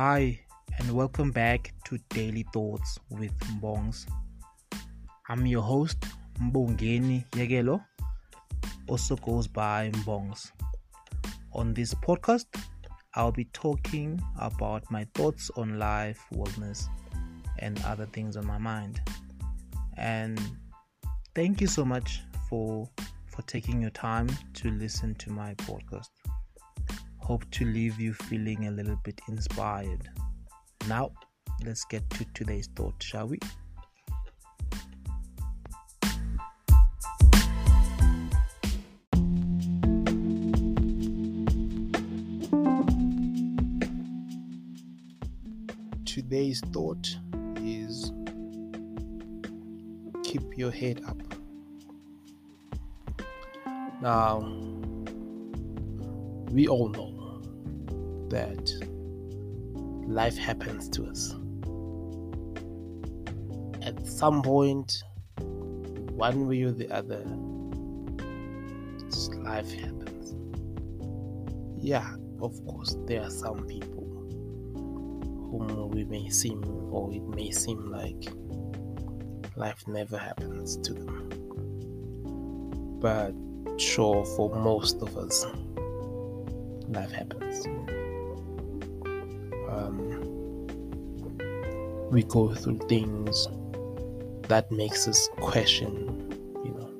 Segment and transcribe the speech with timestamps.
[0.00, 0.38] Hi,
[0.78, 4.06] and welcome back to Daily Thoughts with Mbongs.
[5.28, 5.98] I'm your host,
[6.40, 7.84] Mbongeni Yegelo,
[8.86, 10.52] also goes by Mbongs.
[11.52, 12.46] On this podcast,
[13.16, 16.86] I'll be talking about my thoughts on life, wellness,
[17.58, 19.00] and other things on my mind.
[19.96, 20.40] And
[21.34, 22.88] thank you so much for
[23.26, 26.10] for taking your time to listen to my podcast.
[27.28, 30.08] Hope to leave you feeling a little bit inspired.
[30.88, 31.10] Now,
[31.62, 33.38] let's get to today's thought, shall we?
[46.06, 47.14] Today's thought
[47.56, 48.10] is
[50.24, 51.20] keep your head up.
[54.00, 54.38] Now,
[56.50, 57.17] we all know
[58.30, 58.72] that
[60.06, 61.34] life happens to us.
[63.82, 65.02] At some point,
[66.12, 67.24] one way or the other,
[69.42, 70.34] life happens.
[71.78, 74.04] Yeah, of course, there are some people
[75.50, 76.62] whom we may seem,
[76.92, 78.30] or it may seem like
[79.56, 81.28] life never happens to them.
[83.00, 83.32] But
[83.80, 85.46] sure, for most of us,
[86.88, 87.66] life happens.
[89.68, 90.38] Um,
[92.10, 93.48] we go through things
[94.48, 95.92] that makes us question,
[96.64, 96.90] you know,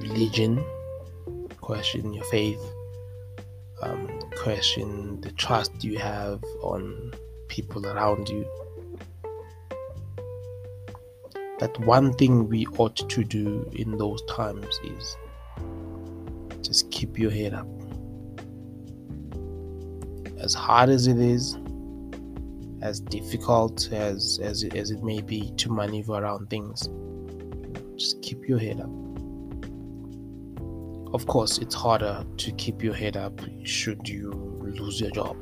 [0.00, 0.64] religion,
[1.60, 2.62] question your faith,
[3.82, 7.12] um, question the trust you have on
[7.48, 8.46] people around you.
[11.58, 15.16] That one thing we ought to do in those times is
[16.62, 17.66] just keep your head up
[20.52, 21.56] as hard as it is,
[22.82, 26.90] as difficult as as it, as it may be to maneuver around things,
[27.96, 28.90] just keep your head up.
[31.14, 35.36] Of course, it's harder to keep your head up should you lose your job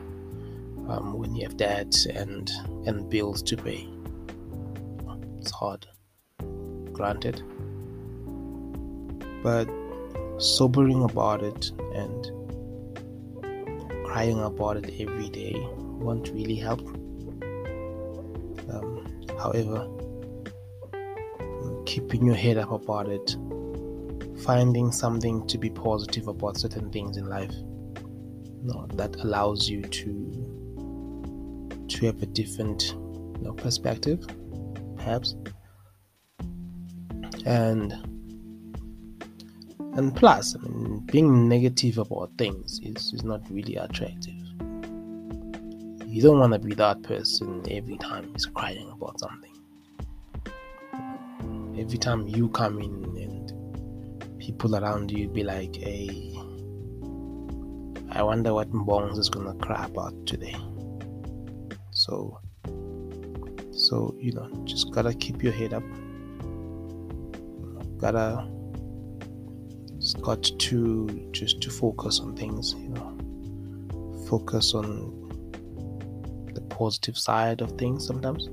[0.88, 2.48] um, when you have debts and
[2.86, 3.88] and bills to pay.
[5.40, 5.88] It's hard,
[6.92, 7.42] granted,
[9.42, 9.68] but
[10.38, 12.39] sobering about it and
[14.10, 15.54] crying about it every day
[16.00, 16.80] won't really help.
[18.68, 19.06] Um,
[19.38, 19.88] however,
[21.86, 23.36] keeping your head up about it,
[24.42, 29.82] finding something to be positive about certain things in life, you know, that allows you
[29.82, 30.16] to
[31.86, 34.26] to have a different you know, perspective,
[34.96, 35.36] perhaps,
[37.46, 38.09] and
[39.94, 44.34] and plus, I mean, being negative about things is, is not really attractive.
[46.06, 49.52] You don't want to be that person every time he's crying about something.
[51.78, 56.34] Every time you come in and people around you be like, hey,
[58.12, 60.56] I wonder what Mbongs is gonna cry about today.
[61.90, 62.40] So,
[63.72, 65.84] so you know, just gotta keep your head up.
[67.98, 68.48] Gotta
[70.22, 73.16] got to just to focus on things you know.
[74.28, 74.88] Focus on
[76.54, 78.48] the positive side of things sometimes.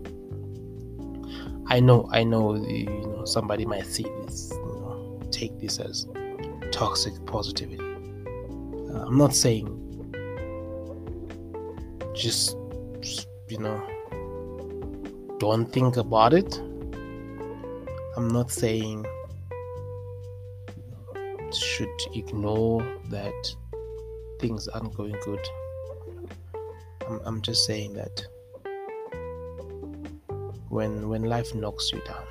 [1.69, 6.07] I know i know you know somebody might see this you know take this as
[6.71, 7.83] toxic positivity.
[7.83, 9.67] Uh, i'm not saying
[12.13, 12.57] just
[13.49, 13.85] you know
[15.39, 16.57] don't think about it.
[18.15, 19.05] I'm not saying
[21.77, 23.55] should ignore that
[24.39, 25.45] things aren't going good.
[27.07, 28.25] I'm, I'm just saying that
[30.69, 32.25] when when life knocks you down,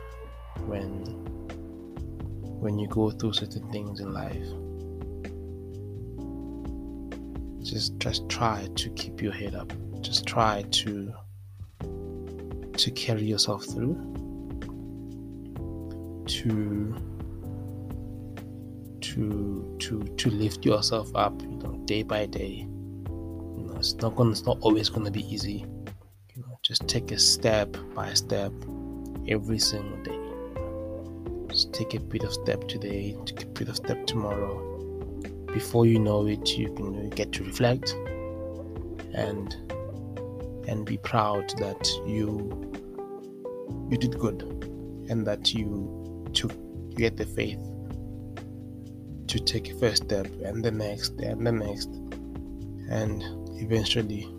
[0.67, 0.91] when
[2.61, 4.49] when you go through certain things in life,
[7.63, 9.73] just just try to keep your head up.
[10.01, 11.15] Just try to
[12.73, 13.95] to carry yourself through.
[16.27, 17.16] To
[19.17, 22.67] to to to lift yourself up you know day by day.
[23.57, 25.65] You know it's not gonna, it's not always to be easy.
[26.35, 28.53] You know just take a step by step
[29.27, 30.21] every single day.
[31.49, 34.55] Just take a bit of step today take a bit of step tomorrow.
[35.47, 37.97] Before you know it you can get to reflect
[39.15, 39.57] and
[40.69, 42.29] and be proud that you
[43.89, 44.43] you did good
[45.09, 47.61] and that you took you get the faith
[49.37, 51.89] to take a first step and the next and the next
[52.89, 53.23] and
[53.61, 54.33] eventually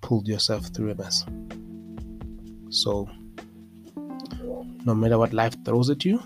[0.00, 1.24] pulled yourself through a mess.
[2.70, 3.08] So,
[4.84, 6.22] no matter what life throws at you,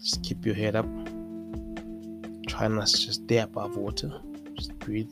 [0.00, 0.86] just keep your head up.
[2.46, 4.20] Try not to just stay above water.
[4.54, 5.10] Just breathe,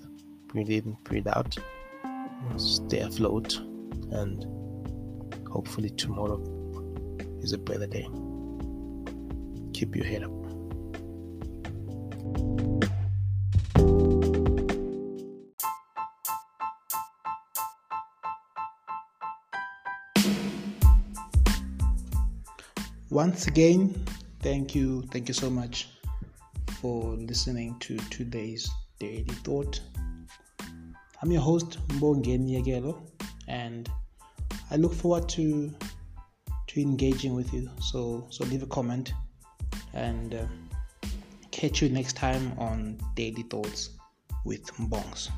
[0.48, 1.56] breathe in, breathe out.
[2.56, 3.58] Stay afloat,
[4.12, 4.44] and
[5.48, 6.40] hopefully tomorrow
[7.40, 8.06] is a better day.
[9.76, 10.31] Keep your head up.
[23.11, 23.94] once again
[24.40, 25.88] thank you thank you so much
[26.81, 29.78] for listening to today's daily thought.
[31.20, 33.02] I'm your host mbongeni yagelo
[33.46, 33.90] and
[34.70, 35.70] i look forward to
[36.67, 37.70] to engaging with you.
[37.81, 39.12] So so leave a comment
[39.96, 40.44] and uh,
[41.50, 43.90] catch you next time on daily thoughts
[44.44, 45.31] with mbongs